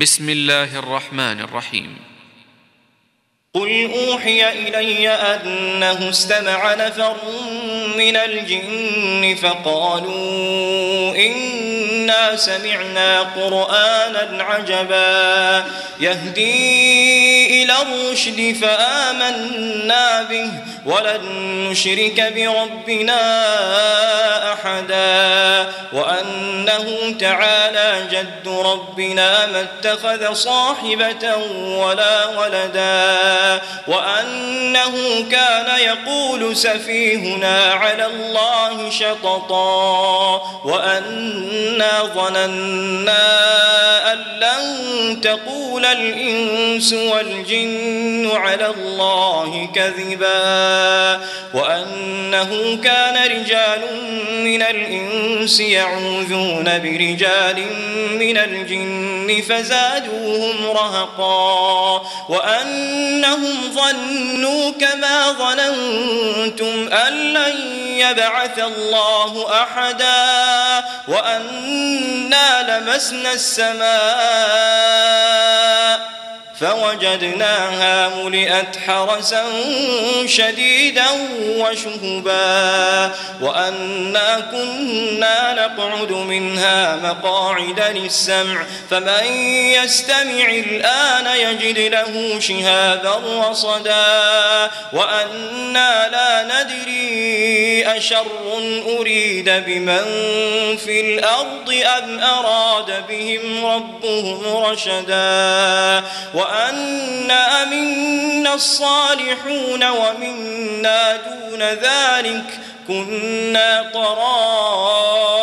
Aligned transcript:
بسم 0.00 0.28
الله 0.28 0.78
الرحمن 0.78 1.40
الرحيم. 1.40 1.96
قل 3.54 3.90
أوحي 3.94 4.48
إلي 4.48 5.08
أنه 5.08 6.10
استمع 6.10 6.74
نفر 6.74 7.16
من 7.98 8.16
الجن 8.16 9.34
فقالوا 9.42 11.14
إنا 12.08 12.36
سمعنا 12.36 13.20
قرآنا 13.20 14.44
عجبا 14.44 15.64
يهدي 16.00 17.62
إلى 17.62 17.74
الرشد 17.82 18.56
فآمنا 18.62 20.22
به 20.22 20.50
ولن 20.86 21.20
نشرك 21.70 22.32
بربنا 22.36 23.22
أحدا 24.52 25.72
وأنه 25.92 27.14
تعالى 27.20 28.06
جد 28.10 28.48
ربنا 28.48 29.46
ما 29.46 29.60
اتخذ 29.60 30.32
صاحبة 30.34 31.36
ولا 31.56 32.26
ولدا 32.26 33.60
وأنه 33.88 35.24
كان 35.30 35.78
يقول 35.80 36.56
سفيهنا 36.56 37.72
على 37.72 38.06
الله 38.06 38.90
شططا 38.90 40.42
وأنا 40.64 41.97
ظننا 42.02 43.18
أن 44.12 44.18
لن 44.40 45.20
تقول 45.20 45.84
الإنس 45.84 46.92
والجن 46.92 48.30
على 48.34 48.66
الله 48.66 49.68
كذبا 49.74 51.20
وأنه 51.54 52.78
كان 52.84 53.30
رجال 53.30 53.80
من 54.44 54.62
الإنس 54.62 55.60
يعوذون 55.60 56.64
برجال 56.64 57.64
من 58.12 58.38
الجن 58.38 59.42
فزادوهم 59.48 60.66
رهقا 60.66 62.02
وأنهم 62.28 63.56
ظنوا 63.74 64.70
كما 64.80 65.32
ظننتم 65.32 66.88
أن 66.92 67.12
لن 67.32 67.56
يبعث 67.98 68.58
الله 68.58 69.62
أحدا 69.62 70.67
وأنا 71.08 72.62
لمسنا 72.68 73.32
السماء. 73.32 73.88
فوجدناها 76.60 78.08
ملئت 78.08 78.76
حرسا 78.86 79.44
شديدا 80.26 81.06
وشهبا 81.56 83.14
وأنا 83.40 84.40
كنا 84.50 85.54
نقعد 85.54 86.12
منها 86.12 86.96
مقاعد 86.96 87.80
للسمع 87.96 88.62
فمن 88.90 89.24
يستمع 89.52 90.48
الآن 90.50 91.26
يجد 91.36 91.78
له 91.78 92.40
شهابا 92.40 93.48
رصدا 93.50 94.70
وأنا 94.92 96.08
لا 96.08 96.42
ندري 96.42 97.86
أشر 97.86 98.26
أريد 98.98 99.50
بمن 99.50 100.04
في 100.76 101.00
الأرض 101.00 101.74
أم 101.98 102.20
أراد 102.20 103.06
بهم 103.08 103.66
ربهم 103.66 104.56
رشدا 104.64 106.04
وأنا 106.48 107.64
منا 107.64 108.54
الصالحون 108.54 109.84
ومنا 109.84 111.16
دون 111.16 111.62
ذلك 111.62 112.60
كنا 112.88 113.90
طرائق 113.94 115.40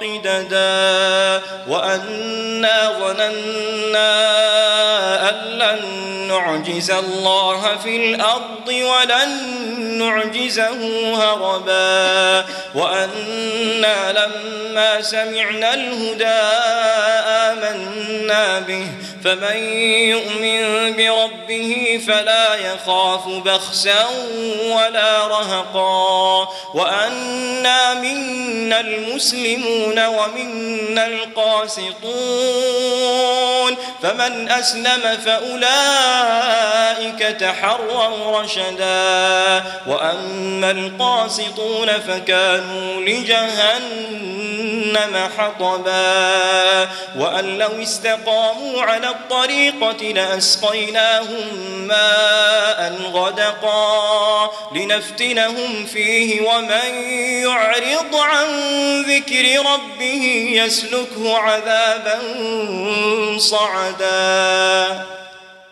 قددا 0.00 1.42
وأنا 1.68 2.92
ظننا 3.00 4.10
أن 5.30 5.34
لن 5.58 6.04
نعجز 6.28 6.90
الله 6.90 7.76
في 7.82 7.96
الأرض 7.96 8.68
ولن 8.68 9.54
نعجزه 9.98 11.14
هربا 11.14 12.44
وأنا 12.74 14.12
لما 14.12 15.02
سمعنا 15.02 15.74
الهدى 15.74 16.63
به 18.58 18.86
فمن 19.24 19.56
يؤمن 19.86 20.92
بربه 20.96 22.00
فلا 22.06 22.54
يخاف 22.54 23.28
بخسا 23.28 24.06
ولا 24.62 25.26
رهقا 25.26 26.48
وأنا 26.74 27.94
منا 27.94 28.80
المسلمون 28.80 30.06
ومنا 30.06 31.06
القاسطون 31.06 32.34
فمن 34.02 34.48
أسلم 34.48 35.18
فأولئك 35.24 37.18
تحروا 37.18 38.40
رشدا 38.40 39.64
وأما 39.86 40.70
القاسطون 40.70 41.88
فكانوا 41.88 43.00
لجهنم 43.00 44.34
حطبا 45.38 46.88
وأن 47.16 47.58
لو 47.58 47.82
استقاموا 47.82 48.23
على 48.28 49.08
الطريقة 49.08 50.02
لأسقيناهم 50.02 51.58
ماء 51.88 52.92
غدقا 53.12 54.50
لنفتنهم 54.74 55.86
فيه 55.86 56.40
ومن 56.40 57.02
يعرض 57.42 58.16
عن 58.16 58.46
ذكر 59.02 59.70
ربه 59.72 60.50
يسلكه 60.54 61.38
عذابا 61.38 62.18
صعدا. 63.38 65.04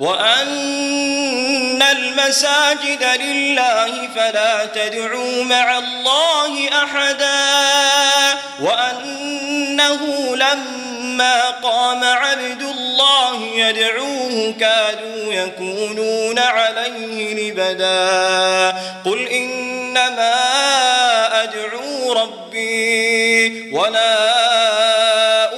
وأن 0.00 1.82
المساجد 1.82 3.04
لله 3.20 4.08
فلا 4.14 4.66
تدعوا 4.66 5.44
مع 5.44 5.78
الله 5.78 6.68
أحدا. 6.68 8.38
وأنه 8.60 10.36
لما 10.36 10.91
قام 11.20 12.04
عبد 12.04 12.62
الله 12.62 13.44
يدعوه 13.54 14.54
كادوا 14.60 15.32
يكونون 15.32 16.38
عليه 16.38 17.34
لبدا 17.34 18.78
قل 19.04 19.28
إنما 19.28 20.34
أدعو 21.42 22.12
ربي 22.12 23.72
ولا 23.72 24.32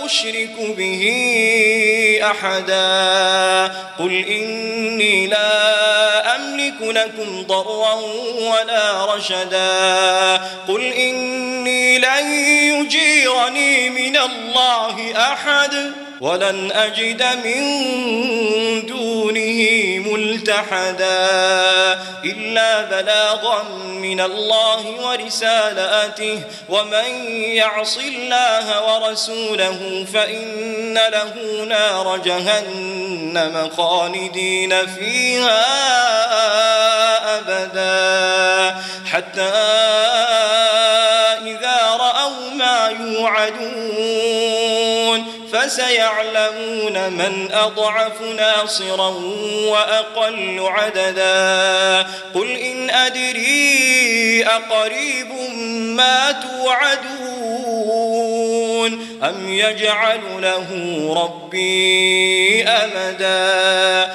أشرك 0.06 0.54
به 0.58 1.04
أحدا. 2.22 3.74
قل 3.98 4.24
إني 4.28 5.26
لا 5.26 6.36
أملك 6.36 6.80
لكم 6.80 7.42
ضرا 7.42 7.94
ولا 8.36 9.14
رشدا. 9.14 10.36
قل 10.68 10.80
لن 10.80 11.23
يجيرني 13.48 13.90
من 13.90 14.16
الله 14.16 15.16
أحد 15.16 15.92
ولن 16.20 16.72
أجد 16.72 17.22
من 17.44 18.86
دونه 18.86 19.68
ملتحدا 20.12 21.28
إلا 22.24 22.82
بلاغا 22.82 23.62
من 23.88 24.20
الله 24.20 24.86
ورسالاته 24.86 26.40
ومن 26.68 27.34
يعص 27.36 27.98
الله 27.98 28.94
ورسوله 28.94 30.06
فإن 30.14 30.94
له 30.94 31.64
نار 31.68 32.16
جهنم 32.16 33.70
خالدين 33.76 34.86
فيها 34.86 35.64
أبدا 37.38 38.80
حتى 39.12 40.33
ما 43.24 43.48
يوعدون 43.48 45.24
فسيعلمون 45.52 47.12
من 47.12 47.52
أضعف 47.52 48.20
ناصرا 48.20 49.08
وأقل 49.64 50.60
عددا 50.60 52.06
قل 52.34 52.50
إن 52.50 52.90
أدري 52.90 54.44
أقريب 54.46 55.28
ما 55.96 56.32
توعدون 56.32 57.54
أم 59.22 59.52
يجعل 59.52 60.20
له 60.38 60.68
ربي 61.22 62.64
أمدا 62.64 64.14